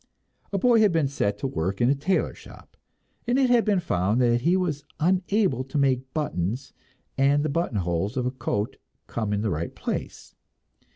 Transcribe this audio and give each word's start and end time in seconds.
A 0.51 0.57
boy 0.57 0.79
had 0.81 0.91
been 0.91 1.07
set 1.07 1.37
to 1.37 1.47
work 1.47 1.79
in 1.79 1.87
the 1.87 1.93
tailor 1.93 2.33
shop, 2.33 2.75
and 3.27 3.37
it 3.37 3.51
had 3.51 3.63
been 3.63 3.79
found 3.79 4.19
that 4.19 4.41
he 4.41 4.57
was 4.57 4.83
unable 4.99 5.63
to 5.65 5.77
make 5.77 5.99
the 5.99 6.11
buttons 6.15 6.73
and 7.19 7.45
the 7.45 7.49
buttonholes 7.49 8.17
of 8.17 8.25
a 8.25 8.31
coat 8.31 8.77
come 9.05 9.31
in 9.31 9.41
the 9.41 9.51
right 9.51 9.75
place. 9.75 10.33